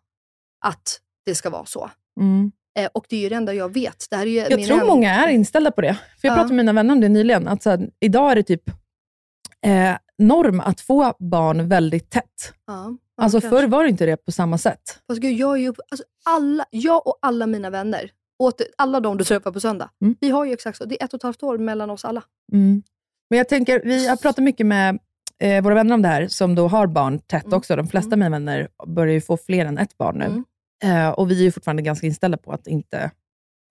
att 0.66 1.00
det 1.26 1.36
ska 1.36 1.50
vara 1.50 1.66
så. 1.66 1.92
Mm. 2.20 2.52
Eh, 2.80 2.90
och 2.94 3.06
det 3.10 3.16
är 3.16 3.20
ju 3.20 3.30
det 3.30 3.36
enda 3.36 3.54
jag 3.54 3.74
vet. 3.74 4.06
Det 4.10 4.16
här 4.16 4.24
är 4.26 4.30
ju 4.30 4.38
Jag 4.38 4.64
tror 4.66 4.78
hem- 4.78 4.88
många 4.88 5.12
är 5.14 5.28
inställda 5.30 5.72
på 5.72 5.82
det. 5.82 5.94
För 6.22 6.28
Jag 6.28 6.32
Ja. 6.32 6.36
pratade 6.36 6.54
med 6.56 6.66
mina 6.66 6.74
vänner 6.74 6.94
om 6.94 7.00
det 7.02 7.10
nyligen. 7.10 7.48
Att 7.48 7.64
så 7.64 7.70
här, 7.70 7.90
idag 8.00 8.32
är 8.32 8.36
det 8.36 8.44
typ 8.44 8.70
eh, 9.66 9.96
norm 10.18 10.60
att 10.60 10.82
få 10.82 11.14
barn 11.20 11.68
väldigt 11.70 12.10
tätt. 12.10 12.54
Ja, 12.68 12.74
ja, 13.18 13.24
Alltså 13.24 13.42
kanske. 13.42 13.50
förr 13.60 13.68
var 13.68 13.84
det 13.84 13.90
inte 13.90 14.06
det 14.06 14.18
på 14.18 14.32
samma 14.32 14.58
sätt. 14.58 15.00
Fast 15.08 15.22
gud, 15.22 15.34
jag, 15.40 15.52
är 15.58 15.62
ju, 15.62 15.68
alltså, 15.92 16.04
alla, 16.26 16.66
jag 16.70 17.08
och 17.08 17.18
alla 17.22 17.48
mina 17.48 17.70
vänner, 17.70 18.12
åter, 18.44 18.68
alla 18.78 19.00
de 19.00 19.18
du 19.18 19.24
träffar 19.24 19.52
på 19.52 19.60
söndag, 19.60 19.90
Mm. 20.02 20.16
vi 20.20 20.30
har 20.30 20.46
ju 20.46 20.54
exakt 20.54 20.78
så. 20.78 20.86
Det 20.86 21.02
är 21.02 21.06
ett 21.06 21.14
och 21.14 21.18
ett 21.20 21.24
halvt 21.24 21.44
år 21.44 21.58
mellan 21.58 21.90
oss 21.90 22.06
alla. 22.06 22.24
Mm. 22.54 22.84
Men 23.30 23.38
jag 23.38 23.50
tänker, 23.50 23.82
vi 23.86 24.08
har 24.08 24.16
pratat 24.16 24.44
mycket 24.44 24.66
med 24.66 25.00
eh, 25.40 25.64
våra 25.64 25.76
vänner 25.76 25.94
om 25.94 26.02
det 26.02 26.08
här, 26.08 26.28
som 26.28 26.56
då 26.56 26.68
har 26.68 26.88
barn 26.88 27.20
tätt 27.20 27.44
Mm. 27.46 27.58
också. 27.58 27.76
De 27.76 27.88
flesta 27.88 28.12
av 28.12 28.18
mina 28.18 28.30
vänner 28.30 28.68
börjar 28.88 29.14
ju 29.14 29.22
få 29.22 29.38
fler 29.38 29.66
än 29.66 29.78
ett 29.78 29.98
barn 29.98 30.18
nu. 30.18 30.44
Mm. 30.84 30.98
Eh, 30.98 31.10
och 31.10 31.32
vi 31.32 31.48
är 31.48 31.52
fortfarande 31.52 31.82
ganska 31.82 32.08
inställda 32.08 32.38
på 32.38 32.52
att 32.52 32.68
inte 32.68 33.12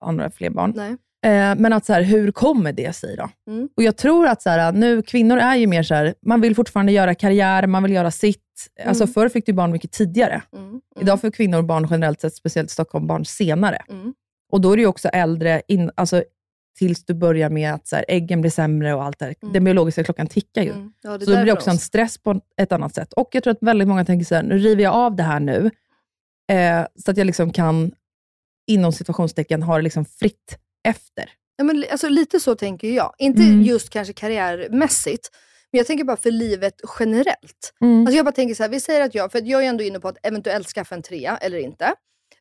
ha 0.01 0.11
några 0.11 0.31
fler 0.31 0.49
barn. 0.49 0.97
Eh, 1.25 1.55
men 1.57 1.73
att 1.73 1.85
så 1.85 1.93
här, 1.93 2.01
hur 2.01 2.31
kommer 2.31 2.73
det 2.73 2.95
sig 2.95 3.15
då? 3.15 3.29
Mm. 3.51 3.69
Och 3.77 3.83
jag 3.83 3.97
tror 3.97 4.27
att 4.27 4.41
så 4.41 4.49
här, 4.49 4.71
nu, 4.71 5.01
kvinnor 5.01 5.37
är 5.37 5.55
ju 5.55 5.67
mer 5.67 5.83
så 5.83 5.95
här, 5.95 6.13
man 6.25 6.41
vill 6.41 6.55
fortfarande 6.55 6.91
göra 6.91 7.15
karriär, 7.15 7.67
man 7.67 7.83
vill 7.83 7.91
göra 7.91 8.11
sitt. 8.11 8.37
Alltså 8.85 9.07
förr 9.07 9.29
fick 9.29 9.45
du 9.45 9.53
barn 9.53 9.71
mycket 9.71 9.91
tidigare. 9.91 10.41
Mm. 10.53 10.69
Mm. 10.69 10.81
Idag 10.99 11.21
får 11.21 11.31
kvinnor 11.31 11.61
barn 11.61 11.87
generellt 11.89 12.21
sett, 12.21 12.35
speciellt 12.35 12.69
i 12.69 12.73
Stockholm, 12.73 13.07
barn 13.07 13.25
senare. 13.25 13.81
Mm. 13.89 14.13
Och 14.51 14.61
då 14.61 14.73
är 14.73 14.77
ju 14.77 14.87
också 14.87 15.07
äldre, 15.07 15.61
in, 15.67 15.91
alltså, 15.95 16.23
tills 16.77 17.05
du 17.05 17.13
börjar 17.13 17.49
med 17.49 17.73
att 17.73 17.87
så 17.87 17.95
här, 17.95 18.05
äggen 18.07 18.41
blir 18.41 18.51
sämre 18.51 18.93
och 18.93 19.03
allt 19.03 19.19
det. 19.19 19.25
Mm. 19.41 19.53
Den 19.53 19.63
biologiska 19.63 20.03
klockan 20.03 20.27
tickar 20.27 20.61
ju. 20.61 20.71
Mm. 20.71 20.93
Ja, 21.01 21.17
det 21.17 21.25
Så 21.25 21.31
det 21.31 21.43
blir 21.43 21.53
också 21.53 21.69
en 21.69 21.77
stress 21.77 22.17
på 22.17 22.41
ett 22.57 22.71
annat 22.71 22.95
sätt. 22.95 23.13
Och 23.13 23.29
jag 23.31 23.43
tror 23.43 23.51
att 23.51 23.57
väldigt 23.61 23.87
många 23.87 24.05
tänker 24.05 24.25
så 24.25 24.35
här, 24.35 24.43
nu 24.43 24.57
river 24.57 24.83
jag 24.83 24.93
av 24.93 25.15
det 25.15 25.23
här 25.23 25.39
nu, 25.39 25.71
eh, 26.51 26.85
så 26.95 27.11
att 27.11 27.17
jag 27.17 27.25
liksom 27.27 27.51
kan, 27.53 27.91
inom 28.67 28.93
situationstecken, 28.93 29.63
ha 29.63 29.75
det 29.77 29.81
liksom 29.81 30.05
fritt 30.05 30.57
efter. 30.87 31.29
Ja, 31.55 31.63
men, 31.63 31.85
alltså, 31.91 32.09
lite 32.09 32.39
så 32.39 32.55
tänker 32.55 32.87
jag. 32.87 33.13
Inte 33.17 33.41
Mm. 33.41 33.61
just 33.61 33.89
kanske 33.89 34.13
karriärmässigt, 34.13 35.29
men 35.71 35.77
jag 35.77 35.87
tänker 35.87 36.03
bara 36.03 36.17
för 36.17 36.31
livet 36.31 36.73
generellt. 36.99 37.73
Mm. 37.81 37.99
Alltså 38.01 38.15
jag 38.15 38.25
bara 38.25 38.31
tänker 38.31 38.55
så 38.55 38.63
här, 38.63 38.69
vi 38.69 38.79
säger 38.79 39.01
att 39.01 39.15
jag, 39.15 39.31
för 39.31 39.41
jag 39.45 39.63
är 39.63 39.69
ändå 39.69 39.83
inne 39.83 39.99
på 39.99 40.07
att 40.07 40.17
eventuellt 40.23 40.67
skaffa 40.67 40.95
en 40.95 41.01
trea 41.01 41.37
eller 41.37 41.57
inte. 41.57 41.93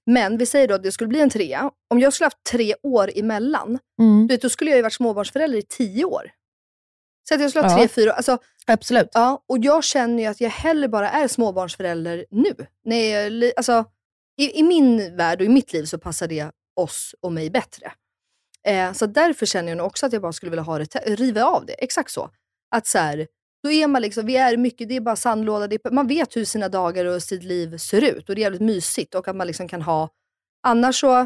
Men 0.06 0.38
vi 0.38 0.46
säger 0.46 0.68
då 0.68 0.74
att 0.74 0.82
det 0.82 0.92
skulle 0.92 1.08
bli 1.08 1.20
en 1.20 1.30
trea. 1.30 1.70
Om 1.90 2.00
jag 2.00 2.12
skulle 2.12 2.26
haft 2.26 2.44
tre 2.50 2.74
år 2.82 3.10
emellan, 3.18 3.78
Mm. 4.00 4.26
du 4.26 4.34
vet, 4.34 4.42
då 4.42 4.48
skulle 4.48 4.70
jag 4.70 4.76
ju 4.76 4.82
varit 4.82 4.92
småbarnsförälder 4.92 5.58
i 5.58 5.62
tio 5.62 6.04
år. 6.04 6.30
Så 7.28 7.34
att 7.34 7.40
jag 7.40 7.50
skulle 7.50 7.64
ha 7.66 7.72
Ja. 7.72 7.78
tre, 7.78 7.88
fyra, 7.88 8.12
alltså, 8.12 8.38
Absolut. 8.66 9.08
ja, 9.12 9.44
och 9.48 9.58
jag 9.60 9.84
känner 9.84 10.22
ju 10.22 10.28
att 10.28 10.40
jag 10.40 10.50
hellre 10.50 10.88
bara 10.88 11.10
är 11.10 11.28
småbarnsförälder 11.28 12.26
nu. 12.30 12.54
Nej, 12.84 13.52
alltså, 13.56 13.84
i, 14.40 14.58
I 14.58 14.62
min 14.62 15.16
värld 15.16 15.40
och 15.40 15.46
i 15.46 15.48
mitt 15.48 15.72
liv 15.72 15.84
så 15.84 15.98
passar 15.98 16.28
det 16.28 16.50
oss 16.76 17.14
och 17.20 17.32
mig 17.32 17.50
bättre. 17.50 17.92
Eh, 18.66 18.92
så 18.92 19.06
därför 19.06 19.46
känner 19.46 19.68
jag 19.68 19.78
nog 19.78 19.86
också 19.86 20.06
att 20.06 20.12
jag 20.12 20.22
bara 20.22 20.32
skulle 20.32 20.50
vilja 20.50 20.62
ha 20.62 20.78
det, 20.78 20.96
riva 21.06 21.44
av 21.44 21.66
det. 21.66 21.72
Exakt 21.72 22.10
så. 22.10 22.30
Att 22.70 22.86
så 22.86 22.98
här, 22.98 23.26
då 23.62 23.70
är 23.70 23.86
man 23.86 24.02
liksom, 24.02 24.26
vi 24.26 24.36
är 24.36 24.56
mycket, 24.56 24.88
det 24.88 24.96
är 24.96 25.00
bara 25.00 25.16
sandlåda, 25.16 25.66
det 25.66 25.84
är, 25.84 25.90
man 25.90 26.06
vet 26.06 26.36
hur 26.36 26.44
sina 26.44 26.68
dagar 26.68 27.04
och 27.04 27.22
sitt 27.22 27.42
liv 27.42 27.76
ser 27.78 28.04
ut 28.04 28.28
och 28.28 28.34
det 28.34 28.40
är 28.40 28.42
jävligt 28.42 28.60
mysigt 28.60 29.14
och 29.14 29.28
att 29.28 29.36
man 29.36 29.46
liksom 29.46 29.68
kan 29.68 29.82
ha, 29.82 30.08
annars 30.66 31.00
så, 31.00 31.20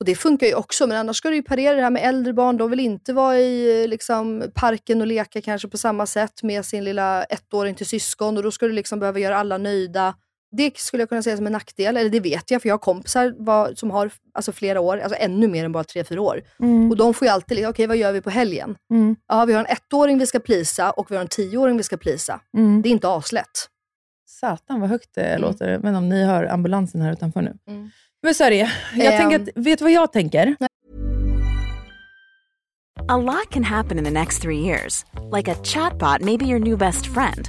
och 0.00 0.06
det 0.06 0.14
funkar 0.14 0.46
ju 0.46 0.54
också, 0.54 0.86
men 0.86 0.96
annars 0.96 1.16
ska 1.16 1.28
du 1.28 1.36
ju 1.36 1.42
parera 1.42 1.74
det 1.76 1.82
här 1.82 1.90
med 1.90 2.08
äldre 2.08 2.32
barn, 2.32 2.56
de 2.56 2.70
vill 2.70 2.80
inte 2.80 3.12
vara 3.12 3.38
i 3.38 3.86
liksom, 3.88 4.50
parken 4.54 5.00
och 5.00 5.06
leka 5.06 5.42
kanske 5.42 5.68
på 5.68 5.78
samma 5.78 6.06
sätt 6.06 6.42
med 6.42 6.66
sin 6.66 6.84
lilla 6.84 7.24
ettåring 7.24 7.74
till 7.74 7.86
syskon 7.86 8.36
och 8.36 8.42
då 8.42 8.50
ska 8.50 8.66
du 8.66 8.72
liksom 8.72 9.00
behöva 9.00 9.18
göra 9.18 9.36
alla 9.36 9.58
nöjda. 9.58 10.14
Det 10.52 10.78
skulle 10.78 11.02
jag 11.02 11.08
kunna 11.08 11.22
säga 11.22 11.36
som 11.36 11.46
en 11.46 11.52
nackdel, 11.52 11.96
eller 11.96 12.10
det 12.10 12.20
vet 12.20 12.50
jag 12.50 12.62
för 12.62 12.68
jag 12.68 12.74
har 12.74 12.78
kompisar 12.78 13.34
var, 13.38 13.72
som 13.74 13.90
har 13.90 14.10
alltså, 14.34 14.52
flera 14.52 14.80
år, 14.80 14.98
alltså 14.98 15.18
ännu 15.20 15.48
mer 15.48 15.64
än 15.64 15.72
bara 15.72 15.84
tre, 15.84 16.04
fyra 16.04 16.20
år. 16.22 16.42
Mm. 16.60 16.90
Och 16.90 16.96
de 16.96 17.14
får 17.14 17.26
ju 17.28 17.32
alltid, 17.32 17.66
okej 17.68 17.86
vad 17.86 17.96
gör 17.96 18.12
vi 18.12 18.20
på 18.20 18.30
helgen? 18.30 18.76
Mm. 18.92 19.16
Ja, 19.28 19.44
vi 19.44 19.52
har 19.52 19.60
en 19.60 19.76
ettåring 19.76 20.18
vi 20.18 20.26
ska 20.26 20.38
plisa 20.40 20.90
och 20.90 21.10
vi 21.10 21.14
har 21.14 21.22
en 21.22 21.28
tioåring 21.28 21.76
vi 21.76 21.82
ska 21.82 21.96
plisa. 21.96 22.40
Mm. 22.56 22.82
Det 22.82 22.88
är 22.88 22.90
inte 22.90 23.08
aslätt. 23.08 23.68
Satan 24.26 24.80
vad 24.80 24.90
högt 24.90 25.10
det 25.14 25.22
Mm. 25.24 25.40
låter. 25.40 25.78
Men 25.78 25.94
om 25.94 26.08
ni 26.08 26.24
hör 26.24 26.44
ambulansen 26.44 27.00
här 27.00 27.12
utanför 27.12 27.42
nu. 27.42 27.54
Mm. 27.68 27.90
Men 28.22 28.34
så 28.34 28.44
är 28.44 28.50
det. 28.50 28.70
Jag 28.96 29.14
Ehm. 29.14 29.18
tänker 29.30 29.40
att, 29.42 29.64
vet 29.66 29.78
du 29.78 29.84
vad 29.84 29.92
jag 29.92 30.12
tänker? 30.12 30.56
A 33.08 33.16
lot 33.16 33.50
can 33.50 33.64
happen 33.64 33.98
in 33.98 34.04
the 34.04 34.10
next 34.10 34.42
three 34.42 34.58
years. 34.66 35.04
Like 35.36 35.52
a 35.52 35.54
chatbot 35.64 36.20
may 36.20 36.36
be 36.38 36.44
your 36.44 36.58
new 36.58 36.78
best 36.78 37.06
friend. 37.06 37.48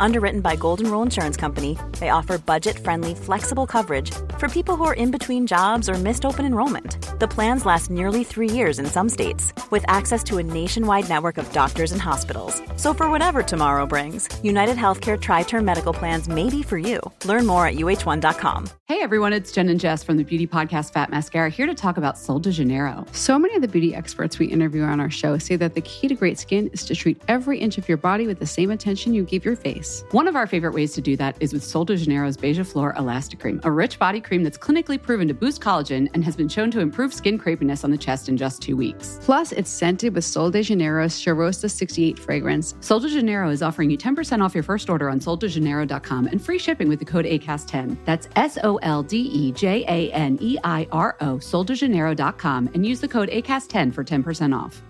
Underwritten 0.00 0.40
by 0.40 0.56
Golden 0.56 0.90
Rule 0.90 1.02
Insurance 1.02 1.36
Company, 1.36 1.78
they 1.98 2.10
offer 2.10 2.38
budget 2.38 2.78
friendly, 2.78 3.14
flexible 3.14 3.66
coverage 3.66 4.10
for 4.38 4.48
people 4.48 4.76
who 4.76 4.84
are 4.84 4.94
in 4.94 5.10
between 5.10 5.46
jobs 5.46 5.88
or 5.88 5.94
missed 5.94 6.24
open 6.24 6.46
enrollment. 6.46 6.96
The 7.18 7.28
plans 7.28 7.66
last 7.66 7.90
nearly 7.90 8.22
three 8.24 8.50
years 8.50 8.78
in 8.78 8.86
some 8.86 9.08
states, 9.08 9.52
with 9.70 9.84
access 9.88 10.22
to 10.24 10.38
a 10.38 10.42
nationwide 10.42 11.08
network 11.08 11.38
of 11.38 11.52
doctors 11.52 11.92
and 11.92 12.00
hospitals. 12.00 12.60
So, 12.76 12.94
for 12.94 13.10
whatever 13.10 13.42
tomorrow 13.42 13.86
brings, 13.86 14.28
United 14.42 14.76
Healthcare 14.76 15.20
Tri 15.20 15.42
Term 15.42 15.64
Medical 15.64 15.92
Plans 15.92 16.28
may 16.28 16.48
be 16.48 16.62
for 16.62 16.78
you. 16.78 17.00
Learn 17.24 17.46
more 17.46 17.66
at 17.66 17.74
uh1.com. 17.74 18.68
Hey 18.92 19.00
everyone, 19.00 19.32
it's 19.32 19.50
Jen 19.50 19.70
and 19.70 19.80
Jess 19.80 20.04
from 20.04 20.18
the 20.18 20.22
beauty 20.22 20.46
podcast 20.46 20.92
Fat 20.92 21.08
Mascara 21.08 21.48
here 21.48 21.66
to 21.66 21.74
talk 21.74 21.96
about 21.96 22.18
Sol 22.18 22.38
de 22.38 22.50
Janeiro. 22.52 23.06
So 23.12 23.38
many 23.38 23.54
of 23.56 23.62
the 23.62 23.68
beauty 23.68 23.94
experts 23.94 24.38
we 24.38 24.46
interview 24.46 24.82
on 24.82 25.00
our 25.00 25.08
show 25.08 25.38
say 25.38 25.56
that 25.56 25.74
the 25.74 25.80
key 25.80 26.08
to 26.08 26.14
great 26.14 26.38
skin 26.38 26.68
is 26.74 26.84
to 26.84 26.94
treat 26.94 27.20
every 27.26 27.58
inch 27.58 27.78
of 27.78 27.88
your 27.88 27.96
body 27.96 28.26
with 28.26 28.38
the 28.38 28.46
same 28.46 28.70
attention 28.70 29.14
you 29.14 29.24
give 29.24 29.46
your 29.46 29.56
face. 29.56 29.81
Face. 29.82 30.04
One 30.10 30.28
of 30.28 30.36
our 30.36 30.46
favorite 30.46 30.74
ways 30.74 30.92
to 30.94 31.00
do 31.00 31.16
that 31.16 31.36
is 31.40 31.52
with 31.52 31.64
Sol 31.64 31.84
de 31.84 31.96
Janeiro's 31.96 32.36
Beija 32.36 32.66
Flor 32.66 32.94
Elastic 32.96 33.40
Cream, 33.40 33.60
a 33.64 33.70
rich 33.70 33.98
body 33.98 34.20
cream 34.20 34.42
that's 34.42 34.58
clinically 34.58 35.00
proven 35.00 35.28
to 35.28 35.34
boost 35.34 35.60
collagen 35.60 36.08
and 36.14 36.24
has 36.24 36.36
been 36.36 36.48
shown 36.48 36.70
to 36.70 36.80
improve 36.80 37.12
skin 37.12 37.38
crepiness 37.38 37.84
on 37.84 37.90
the 37.90 37.98
chest 37.98 38.28
in 38.28 38.36
just 38.36 38.62
two 38.62 38.76
weeks. 38.76 39.18
Plus, 39.22 39.52
it's 39.52 39.70
scented 39.70 40.14
with 40.14 40.24
Sol 40.24 40.50
de 40.50 40.62
Janeiro's 40.62 41.14
Charosta 41.14 41.70
68 41.70 42.18
fragrance. 42.18 42.74
Sol 42.80 43.00
de 43.00 43.08
Janeiro 43.08 43.50
is 43.50 43.62
offering 43.62 43.90
you 43.90 43.98
10% 43.98 44.42
off 44.42 44.54
your 44.54 44.64
first 44.64 44.88
order 44.88 45.10
on 45.10 45.20
soldejaneiro.com 45.20 46.26
and 46.26 46.42
free 46.42 46.58
shipping 46.58 46.88
with 46.88 46.98
the 46.98 47.04
code 47.04 47.24
ACAST10. 47.24 47.96
That's 48.04 48.28
S 48.36 48.58
O 48.62 48.76
L 48.76 49.02
D 49.02 49.18
E 49.18 49.52
J 49.52 49.84
A 49.88 50.12
N 50.12 50.38
E 50.40 50.58
I 50.64 50.86
R 50.92 51.16
O, 51.20 51.36
soldejaneiro.com, 51.36 52.70
and 52.74 52.86
use 52.86 53.00
the 53.00 53.08
code 53.08 53.28
ACAST10 53.30 53.92
for 53.92 54.04
10% 54.04 54.56
off. 54.56 54.82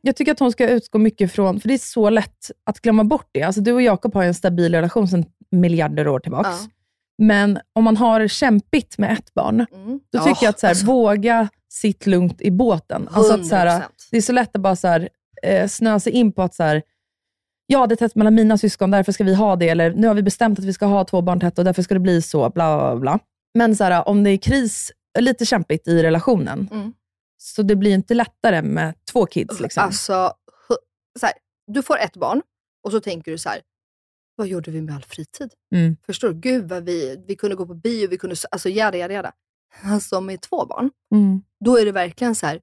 Jag 0.00 0.16
tycker 0.16 0.32
att 0.32 0.38
hon 0.40 0.52
ska 0.52 0.68
utgå 0.68 0.98
mycket 0.98 1.32
från, 1.32 1.60
för 1.60 1.68
det 1.68 1.74
är 1.74 1.78
så 1.78 2.10
lätt 2.10 2.50
att 2.64 2.80
glömma 2.80 3.04
bort 3.04 3.28
det. 3.32 3.42
Alltså, 3.42 3.60
du 3.60 3.72
och 3.72 3.82
Jakob 3.82 4.14
har 4.14 4.24
en 4.24 4.34
stabil 4.34 4.74
relation 4.74 5.08
sedan 5.08 5.24
miljarder 5.50 6.08
år 6.08 6.18
tillbaka. 6.20 6.48
Ja. 6.50 6.58
Men 7.18 7.58
om 7.72 7.84
man 7.84 7.96
har 7.96 8.28
kämpigt 8.28 8.98
med 8.98 9.12
ett 9.12 9.34
barn, 9.34 9.66
Mm. 9.74 10.00
då 10.12 10.18
tycker 10.18 10.44
jag 10.44 10.50
att 10.50 10.60
så 10.60 10.66
här, 10.66 10.70
alltså, 10.72 10.86
våga 10.86 11.48
sitt 11.68 12.06
lugnt 12.06 12.40
i 12.40 12.50
båten. 12.50 13.08
Alltså 13.12 13.34
att, 13.34 13.46
så 13.46 13.54
här, 13.56 13.66
100%. 13.80 13.82
det 14.10 14.16
är 14.16 14.20
så 14.20 14.32
lätt 14.32 14.56
att 14.56 14.60
bara 14.62 14.76
så 14.76 14.88
här, 14.88 15.08
eh, 15.42 15.68
snöa 15.68 16.00
sig 16.00 16.12
in 16.12 16.32
på 16.32 16.42
att 16.42 16.54
så 16.54 16.62
här, 16.62 16.82
ja, 17.66 17.86
det 17.86 17.94
är 17.94 17.96
tätt 17.96 18.14
mellan 18.14 18.34
mina 18.34 18.58
syskon, 18.58 18.90
därför 18.90 19.12
ska 19.12 19.24
vi 19.24 19.34
ha 19.34 19.56
det. 19.56 19.68
Eller 19.68 19.90
nu 19.94 20.06
har 20.06 20.14
vi 20.14 20.22
bestämt 20.22 20.58
att 20.58 20.64
vi 20.64 20.72
ska 20.72 20.86
ha 20.86 21.04
två 21.04 21.22
barn 21.22 21.40
tätt 21.40 21.58
och 21.58 21.64
därför 21.64 21.82
ska 21.82 21.94
det 21.94 22.00
bli 22.00 22.22
så. 22.22 22.50
Bla, 22.50 22.76
bla, 22.78 22.96
bla. 22.96 23.18
Men 23.54 23.76
så 23.76 23.84
här, 23.84 24.08
om 24.08 24.24
det 24.24 24.30
är 24.30 24.36
kris, 24.36 24.92
lite 25.18 25.46
kämpigt 25.46 25.88
i 25.88 26.02
relationen, 26.02 26.68
Mm. 26.72 26.92
Så 27.44 27.62
det 27.62 27.76
blir 27.76 27.90
inte 27.94 28.14
lättare 28.14 28.62
med 28.62 28.94
två 29.12 29.26
kids. 29.26 29.60
Liksom. 29.60 29.82
Alltså, 29.84 30.32
så 31.20 31.26
här, 31.26 31.34
du 31.66 31.82
får 31.82 31.98
ett 31.98 32.16
barn 32.16 32.42
och 32.84 32.90
så 32.92 33.00
tänker 33.00 33.30
du 33.32 33.38
så 33.38 33.48
här, 33.48 33.60
vad 34.36 34.46
gjorde 34.46 34.70
vi 34.70 34.80
med 34.80 34.94
all 34.94 35.02
fritid? 35.02 35.50
Mm. 35.74 35.96
Förstår 36.06 36.28
du? 36.28 36.34
Gud 36.34 36.68
vad 36.68 36.84
vi, 36.84 37.24
vi 37.26 37.36
kunde 37.36 37.56
gå 37.56 37.66
på 37.66 37.74
bio, 37.74 38.08
vi 38.08 38.18
kunde, 38.18 38.36
alltså 38.50 38.68
jada, 38.68 38.98
jada, 38.98 39.14
jada. 39.14 39.32
Alltså 39.82 40.20
med 40.20 40.40
två 40.40 40.66
barn, 40.66 40.90
Mm. 41.14 41.42
då 41.64 41.78
är 41.78 41.84
det 41.84 41.92
verkligen 41.92 42.34
så 42.34 42.46
här, 42.46 42.60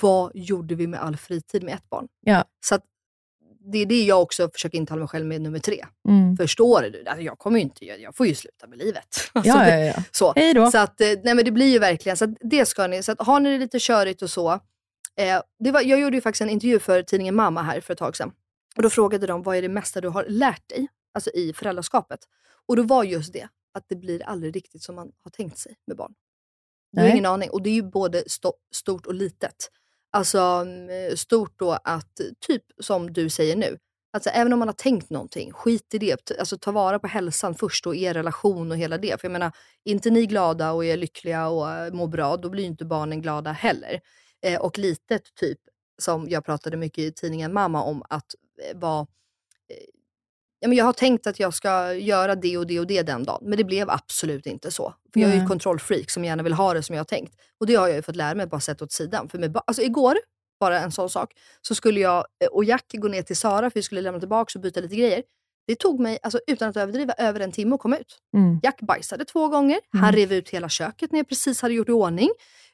vad 0.00 0.30
gjorde 0.34 0.74
vi 0.74 0.86
med 0.86 1.00
all 1.02 1.16
fritid 1.16 1.62
med 1.62 1.74
ett 1.74 1.90
barn? 1.90 2.08
Ja. 2.20 2.44
Så 2.66 2.74
att, 2.74 2.84
det 3.72 3.78
är 3.78 3.86
det 3.86 4.02
jag 4.04 4.22
också 4.22 4.50
försöker 4.52 4.78
intala 4.78 4.98
mig 4.98 5.08
själv 5.08 5.26
med 5.26 5.40
nummer 5.40 5.58
tre. 5.58 5.86
Mm. 6.08 6.36
Förstår 6.36 6.82
du? 6.82 7.04
Alltså, 7.06 7.22
jag 7.22 7.38
kommer 7.38 7.58
ju 7.58 7.62
inte, 7.62 7.84
jag, 7.86 8.00
jag 8.00 8.16
får 8.16 8.26
ju 8.26 8.34
sluta 8.34 8.66
med 8.66 8.78
livet. 8.78 9.04
Alltså, 9.32 9.50
Ja, 9.52 9.68
ja, 9.68 9.76
ja. 9.78 10.02
Så. 10.12 10.32
Hej 10.36 10.54
då. 10.54 10.70
Så 10.70 10.78
att, 10.78 11.00
eh, 11.00 11.06
nej 11.24 11.34
men 11.34 11.44
det 11.44 11.50
blir 11.50 11.66
ju 11.72 11.78
verkligen, 11.78 12.16
så 12.16 12.26
det 12.40 12.66
ska 12.66 12.86
ni, 12.86 13.02
så 13.02 13.12
att 13.12 13.20
har 13.22 13.40
ni 13.40 13.50
det 13.52 13.58
lite 13.58 13.78
körigt 13.80 14.22
och 14.22 14.30
så. 14.30 14.52
Eh, 15.16 15.40
det 15.58 15.70
var, 15.70 15.80
jag 15.80 16.00
gjorde 16.00 16.16
ju 16.16 16.20
faktiskt 16.20 16.40
en 16.42 16.50
intervju 16.50 16.78
för 16.78 17.02
tidningen 17.02 17.34
Mamma 17.34 17.62
här 17.62 17.80
för 17.80 17.92
ett 17.92 17.98
tag 17.98 18.16
sedan. 18.16 18.32
Och 18.76 18.82
då 18.82 18.90
frågade 18.90 19.26
de, 19.26 19.42
vad 19.42 19.56
är 19.56 19.62
det 19.62 19.68
mesta 19.68 20.00
du 20.00 20.08
har 20.08 20.24
lärt 20.28 20.68
dig 20.68 20.88
alltså 21.14 21.30
i 21.30 21.52
föräldraskapet? 21.52 22.20
Och 22.66 22.76
då 22.76 22.82
var 22.82 23.04
just 23.04 23.32
det, 23.32 23.48
att 23.74 23.84
det 23.88 23.96
blir 23.96 24.22
aldrig 24.22 24.56
riktigt 24.56 24.82
som 24.82 24.94
man 24.94 25.12
har 25.24 25.30
tänkt 25.30 25.58
sig 25.58 25.74
med 25.86 25.96
barn. 25.96 26.12
Du 26.92 27.00
har 27.00 27.08
ingen 27.12 27.26
aning. 27.26 27.50
Och 27.50 27.62
det 27.62 27.70
är 27.70 27.74
ju 27.74 27.82
både 27.82 28.22
sto- 28.22 28.52
stort 28.74 29.06
och 29.06 29.14
litet. 29.14 29.70
Alltså 30.10 30.38
mm, 30.38 31.16
stort 31.16 31.58
då 31.58 31.78
att, 31.84 32.20
typ 32.46 32.62
som 32.80 33.12
du 33.12 33.30
säger 33.30 33.56
nu, 33.56 33.78
Alltså, 34.12 34.30
även 34.30 34.52
om 34.52 34.58
man 34.58 34.68
har 34.68 34.72
tänkt 34.72 35.10
någonting, 35.10 35.52
skit 35.52 35.94
i 35.94 35.98
det. 35.98 36.30
Alltså, 36.38 36.58
ta 36.58 36.72
vara 36.72 36.98
på 36.98 37.06
hälsan 37.06 37.54
först 37.54 37.86
och 37.86 37.96
er 37.96 38.14
relation 38.14 38.70
och 38.70 38.76
hela 38.76 38.98
det. 38.98 39.20
För 39.20 39.28
jag 39.28 39.32
menar, 39.32 39.52
är 39.84 39.92
inte 39.92 40.10
ni 40.10 40.26
glada 40.26 40.72
och 40.72 40.84
är 40.84 40.96
lyckliga 40.96 41.48
och 41.48 41.70
eh, 41.70 41.92
mår 41.92 42.08
bra, 42.08 42.36
då 42.36 42.50
blir 42.50 42.62
ju 42.62 42.70
inte 42.70 42.84
barnen 42.84 43.22
glada 43.22 43.52
heller. 43.52 44.00
Eh, 44.42 44.60
och 44.60 44.78
litet, 44.78 45.34
typ, 45.34 45.58
som 46.02 46.28
jag 46.28 46.44
pratade 46.44 46.76
mycket 46.76 46.98
i 47.04 47.12
tidningen 47.12 47.52
Mamma 47.52 47.82
om, 47.82 48.02
att 48.08 48.34
eh, 48.70 48.78
vara... 48.78 49.00
Eh, 49.68 49.99
Ja, 50.62 50.68
men 50.68 50.78
jag 50.78 50.84
har 50.84 50.92
tänkt 50.92 51.26
att 51.26 51.40
jag 51.40 51.54
ska 51.54 51.94
göra 51.94 52.34
det 52.34 52.56
och 52.58 52.66
det 52.66 52.80
och 52.80 52.86
det 52.86 53.02
den 53.02 53.24
dagen, 53.24 53.40
men 53.42 53.58
det 53.58 53.64
blev 53.64 53.90
absolut 53.90 54.46
inte 54.46 54.70
så. 54.70 54.94
För 55.12 55.20
jag 55.20 55.30
är 55.30 55.34
ju 55.34 55.46
kontrollfreak 55.46 56.10
som 56.10 56.24
gärna 56.24 56.42
vill 56.42 56.52
ha 56.52 56.74
det 56.74 56.82
som 56.82 56.94
jag 56.94 57.00
har 57.00 57.04
tänkt. 57.04 57.34
Och 57.60 57.66
det 57.66 57.74
har 57.74 57.88
jag 57.88 57.96
ju 57.96 58.02
fått 58.02 58.16
lära 58.16 58.34
mig, 58.34 58.46
bara 58.46 58.60
sett 58.60 58.82
åt 58.82 58.92
sidan. 58.92 59.28
För 59.28 59.38
med, 59.38 59.56
alltså, 59.66 59.82
igår, 59.82 60.18
bara 60.60 60.80
en 60.80 60.92
sån 60.92 61.10
sak, 61.10 61.32
så 61.62 61.74
skulle 61.74 62.00
jag 62.00 62.24
eh, 62.44 62.48
och 62.48 62.64
Jack 62.64 62.84
gå 62.92 63.08
ner 63.08 63.22
till 63.22 63.36
Sara 63.36 63.70
för 63.70 63.74
vi 63.74 63.82
skulle 63.82 64.00
lämna 64.00 64.20
tillbaka 64.20 64.58
och 64.58 64.62
byta 64.62 64.80
lite 64.80 64.96
grejer. 64.96 65.22
Det 65.66 65.74
tog 65.74 66.00
mig, 66.00 66.18
alltså, 66.22 66.40
utan 66.46 66.68
att 66.68 66.76
överdriva, 66.76 67.12
över 67.12 67.40
en 67.40 67.52
timme 67.52 67.74
att 67.74 67.80
komma 67.80 67.96
ut. 67.96 68.18
Mm. 68.36 68.60
Jack 68.62 68.80
bajsade 68.80 69.24
två 69.24 69.48
gånger. 69.48 69.78
Han 69.92 70.02
Mm. 70.02 70.14
rev 70.16 70.32
ut 70.32 70.48
hela 70.48 70.68
köket 70.68 71.12
när 71.12 71.18
jag 71.18 71.28
precis 71.28 71.62
hade 71.62 71.74
gjort 71.74 71.88
i 71.88 71.92
ordning. 71.92 72.30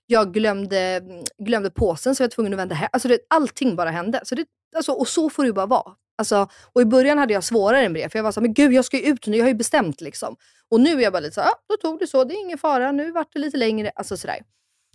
Jag 0.06 0.32
glömde, 0.34 1.02
glömde 1.38 1.70
påsen 1.70 2.14
så 2.14 2.22
jag 2.22 2.28
var 2.28 2.30
tvungen 2.30 2.52
att 2.52 2.58
vända 2.58 2.74
hem. 2.74 2.88
Alltså 2.92 3.08
det, 3.08 3.18
allting 3.30 3.76
bara 3.76 3.90
hände. 3.90 4.20
Så 4.24 4.34
det, 4.34 4.46
alltså, 4.76 4.92
och 4.92 5.08
så 5.08 5.30
får 5.30 5.44
det 5.44 5.52
bara 5.52 5.66
vara. 5.66 5.92
Alltså, 6.18 6.48
och 6.72 6.80
I 6.80 6.84
början 6.84 7.18
hade 7.18 7.32
jag 7.32 7.44
svårare 7.44 7.88
med 7.88 8.02
det, 8.02 8.08
för 8.08 8.18
jag 8.18 8.24
var 8.24 8.32
så 8.32 8.40
men 8.40 8.54
gud 8.54 8.72
jag 8.72 8.84
ska 8.84 8.96
ju 8.96 9.02
ut 9.02 9.26
nu, 9.26 9.36
jag 9.36 9.44
har 9.44 9.48
ju 9.48 9.54
bestämt. 9.54 10.00
liksom. 10.00 10.36
Och 10.70 10.80
nu 10.80 10.98
är 10.98 11.00
jag 11.00 11.12
bara 11.12 11.20
lite 11.20 11.34
så 11.34 11.40
ah, 11.40 11.54
då 11.68 11.76
tog 11.76 11.98
det 11.98 12.06
så, 12.06 12.24
det 12.24 12.34
är 12.34 12.40
ingen 12.40 12.58
fara, 12.58 12.92
nu 12.92 13.10
vart 13.12 13.32
det 13.32 13.38
lite 13.38 13.56
längre. 13.56 13.90
Alltså 13.94 14.16
sådär. 14.16 14.38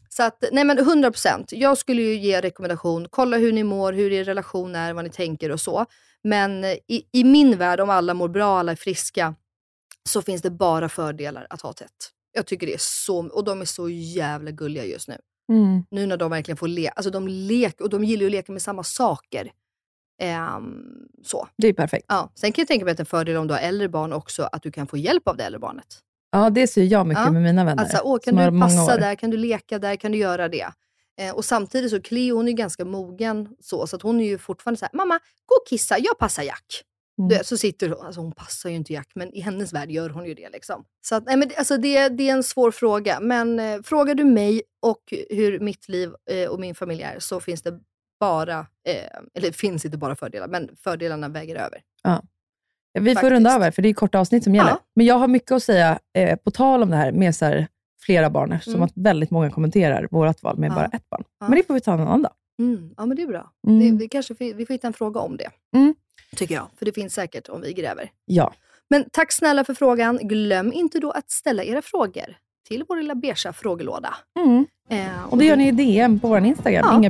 Så 0.09 0.23
att, 0.23 0.43
nej 0.51 0.63
men 0.63 0.79
100%. 0.79 1.45
Jag 1.49 1.77
skulle 1.77 2.01
ju 2.01 2.15
ge 2.15 2.41
rekommendation, 2.41 3.07
kolla 3.09 3.37
hur 3.37 3.53
ni 3.53 3.63
mår, 3.63 3.93
hur 3.93 4.11
er 4.11 4.23
relation 4.23 4.75
är, 4.75 4.93
vad 4.93 5.03
ni 5.03 5.09
tänker 5.09 5.51
och 5.51 5.61
så. 5.61 5.85
Men 6.23 6.63
eh, 6.63 6.71
i, 6.87 7.03
i 7.11 7.23
min 7.23 7.57
värld, 7.57 7.79
om 7.79 7.89
alla 7.89 8.13
mår 8.13 8.27
bra, 8.27 8.59
alla 8.59 8.71
är 8.71 8.75
friska, 8.75 9.35
så 10.09 10.21
finns 10.21 10.41
det 10.41 10.49
bara 10.49 10.89
fördelar 10.89 11.47
att 11.49 11.61
ha 11.61 11.73
tätt. 11.73 12.11
Jag 12.31 12.45
tycker 12.45 12.67
det 12.67 12.73
är 12.73 12.79
så, 12.79 13.29
och 13.29 13.43
de 13.43 13.61
är 13.61 13.65
så 13.65 13.89
jävla 13.89 14.51
gulliga 14.51 14.85
just 14.85 15.07
nu. 15.07 15.17
Mm. 15.51 15.83
Nu 15.91 16.05
när 16.05 16.17
de 16.17 16.31
verkligen 16.31 16.57
får 16.57 16.67
leka, 16.67 16.91
alltså 16.91 17.09
de 17.11 17.27
leker, 17.27 17.83
och 17.83 17.89
de 17.89 18.03
gillar 18.03 18.21
ju 18.21 18.27
att 18.27 18.31
leka 18.31 18.51
med 18.51 18.61
samma 18.61 18.83
saker. 18.83 19.51
Ehm, 20.21 20.83
så. 21.23 21.47
Det 21.57 21.67
är 21.67 21.73
perfekt. 21.73 22.05
Ja. 22.07 22.31
Sen 22.35 22.51
kan 22.51 22.61
jag 22.61 22.67
tänka 22.67 22.85
mig 22.85 22.91
att 22.91 22.99
en 22.99 23.05
fördel 23.05 23.37
om 23.37 23.47
du 23.47 23.53
har 23.53 23.61
äldre 23.61 23.89
barn 23.89 24.13
också, 24.13 24.43
att 24.51 24.63
du 24.63 24.71
kan 24.71 24.87
få 24.87 24.97
hjälp 24.97 25.27
av 25.27 25.37
det 25.37 25.43
äldre 25.43 25.59
barnet. 25.59 25.87
Ja, 26.31 26.49
det 26.49 26.67
ser 26.67 26.83
jag 26.83 27.07
mycket 27.07 27.23
Ja. 27.25 27.31
med 27.31 27.41
mina 27.41 27.65
vänner. 27.65 27.83
Alltså, 27.83 28.01
åh, 28.03 28.19
kan 28.19 28.35
du 28.35 28.61
passa 28.61 28.97
där, 28.97 29.15
kan 29.15 29.29
du 29.29 29.37
leka 29.37 29.79
där, 29.79 29.95
kan 29.95 30.11
du 30.11 30.17
göra 30.17 30.49
det? 30.49 30.67
Eh, 31.19 31.35
och 31.35 31.45
samtidigt 31.45 31.91
så 31.91 32.01
Cleo, 32.01 32.35
hon 32.35 32.47
är 32.47 32.51
ganska 32.51 32.85
mogen 32.85 33.49
så, 33.59 33.87
så 33.87 33.95
att 33.95 34.01
hon 34.01 34.19
är 34.19 34.25
ju 34.25 34.37
fortfarande 34.37 34.79
så 34.79 34.85
här, 34.85 34.97
mamma, 34.97 35.19
gå 35.45 35.55
och 35.55 35.67
kissa, 35.67 35.99
jag 35.99 36.17
passar 36.19 36.43
Jack. 36.43 36.83
Mm. 37.19 37.29
Du, 37.29 37.39
så 37.43 37.57
sitter 37.57 37.89
hon, 37.89 38.05
alltså 38.05 38.21
hon 38.21 38.31
passar 38.31 38.69
ju 38.69 38.75
inte 38.75 38.93
Jack, 38.93 39.11
men 39.15 39.33
i 39.33 39.39
hennes 39.39 39.73
värld 39.73 39.91
gör 39.91 40.09
hon 40.09 40.25
ju 40.25 40.33
det. 40.33 40.49
Liksom. 40.49 40.85
Så 41.01 41.15
att, 41.15 41.25
nej, 41.25 41.37
men, 41.37 41.51
alltså, 41.57 41.77
det, 41.77 42.09
det 42.09 42.29
är 42.29 42.33
en 42.33 42.43
svår 42.43 42.71
fråga, 42.71 43.19
men 43.19 43.59
eh, 43.59 43.81
frågar 43.81 44.15
du 44.15 44.23
mig 44.25 44.61
och 44.81 45.13
hur 45.29 45.59
mitt 45.59 45.89
liv 45.89 46.13
eh, 46.29 46.49
och 46.49 46.59
min 46.59 46.75
familj 46.75 47.01
är, 47.01 47.19
så 47.19 47.39
finns 47.39 47.61
det 47.61 47.79
bara, 48.21 48.59
eh, 48.59 48.95
eller 49.35 49.47
det 49.47 49.53
finns 49.53 49.85
inte 49.85 49.97
bara 49.97 50.15
fördelar, 50.15 50.47
men 50.47 50.69
fördelarna 50.83 51.27
väger 51.27 51.55
över. 51.55 51.81
Ja, 52.03 52.21
Vi 52.99 53.09
får 53.09 53.13
Faktiskt. 53.13 53.31
runda 53.31 53.55
av 53.55 53.61
här, 53.61 53.71
för 53.71 53.81
det 53.81 53.89
är 53.89 53.93
korta 53.93 54.19
avsnitt 54.19 54.43
som 54.43 54.55
gäller. 54.55 54.69
Ja. 54.69 54.79
Men 54.95 55.05
jag 55.05 55.15
har 55.15 55.27
mycket 55.27 55.51
att 55.51 55.63
säga 55.63 55.99
eh, 56.17 56.35
på 56.35 56.51
tal 56.51 56.83
om 56.83 56.89
det 56.89 56.95
här 56.97 57.11
med 57.11 57.35
så 57.35 57.45
här, 57.45 57.67
flera 58.05 58.29
barn, 58.29 58.59
som 58.61 58.73
Mm. 58.73 58.83
att 58.83 58.91
väldigt 58.95 59.31
många 59.31 59.49
kommenterar 59.51 60.07
vårt 60.11 60.43
val 60.43 60.57
med 60.57 60.71
Ja. 60.71 60.75
bara 60.75 60.85
ett 60.85 61.09
barn. 61.09 61.23
Ja. 61.39 61.47
Men 61.49 61.57
det 61.57 61.63
får 61.67 61.73
vi 61.73 61.81
ta 61.81 61.93
en 61.93 61.99
annan 61.99 62.21
dag. 62.21 62.31
Mm, 62.59 62.93
ja, 62.97 63.05
men 63.05 63.17
det 63.17 63.23
är 63.23 63.27
bra. 63.27 63.51
Mm. 63.67 63.79
Det, 63.97 64.03
vi, 64.03 64.09
kanske, 64.09 64.33
vi 64.39 64.65
får 64.65 64.73
hitta 64.73 64.87
en 64.87 64.93
fråga 64.93 65.19
om 65.19 65.37
det, 65.37 65.49
Mm. 65.75 65.95
tycker 66.35 66.55
jag. 66.55 66.67
För 66.77 66.85
det 66.85 66.91
finns 66.93 67.13
säkert 67.13 67.49
om 67.49 67.61
vi 67.61 67.73
gräver. 67.73 68.11
Ja. 68.25 68.53
Men 68.89 69.05
tack 69.11 69.31
snälla 69.31 69.63
för 69.63 69.73
frågan. 69.73 70.17
Glöm 70.21 70.73
inte 70.73 70.99
då 70.99 71.11
att 71.11 71.31
ställa 71.31 71.63
era 71.63 71.81
frågor 71.81 72.35
till 72.67 72.83
vår 72.89 72.97
lilla 72.97 73.15
beiga 73.15 73.53
frågelåda. 73.53 74.13
Mm. 74.39 74.65
Eh, 74.89 75.23
Och 75.29 75.37
det 75.37 75.45
gör 75.45 75.55
ni 75.55 75.67
i 75.67 75.71
DM 75.71 76.19
på 76.19 76.27
vår 76.27 76.39
Instagram. 76.45 76.85
Ja. 76.89 76.97
Inga 76.97 77.09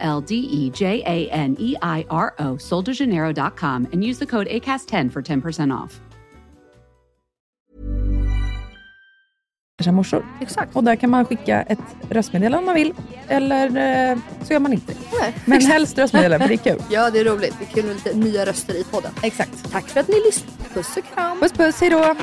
L 0.00 0.20
D 0.20 0.34
E 0.34 0.70
J 0.74 1.02
A 1.06 1.28
N 1.32 1.56
E 1.58 1.74
I 1.82 2.04
R 2.10 2.34
O, 2.38 2.56
soldejaneiro.com, 2.56 3.88
and 3.92 4.04
use 4.04 4.18
the 4.18 4.26
code 4.26 4.46
ACAST10 4.48 5.12
for 5.12 5.22
10% 5.22 5.84
off. 5.84 6.00
morsor. 9.92 10.24
Exakt. 10.40 10.76
Och 10.76 10.84
där 10.84 10.96
kan 10.96 11.10
man 11.10 11.24
skicka 11.24 11.62
ett 11.62 11.78
röstmeddelande 12.10 12.58
om 12.58 12.64
man 12.64 12.74
vill, 12.74 12.94
eller 13.28 13.66
eh, 14.10 14.18
så 14.42 14.52
gör 14.52 14.60
man 14.60 14.72
inte. 14.72 14.94
Nej, 15.20 15.34
Men 15.44 15.56
exakt. 15.58 15.72
helst 15.72 15.98
röstmeddelande, 15.98 16.48
för 16.48 16.56
det 16.56 16.68
är 16.68 16.74
kul. 16.74 16.82
Ja, 16.90 17.10
det 17.10 17.18
är 17.20 17.24
roligt. 17.24 17.54
Det 17.58 17.64
är 17.64 17.74
kul 17.74 17.84
med 17.84 17.94
lite 17.94 18.16
nya 18.16 18.46
röster 18.46 18.74
i 18.74 18.84
podden. 18.84 19.12
Exakt. 19.22 19.72
Tack 19.72 19.88
för 19.88 20.00
att 20.00 20.08
ni 20.08 20.14
lyssnade. 20.26 20.52
Puss 20.74 20.96
och 20.96 21.04
kram. 21.14 21.40
Puss 21.40 21.52
puss, 21.52 21.80
hej 21.80 21.90
då! 21.90 22.14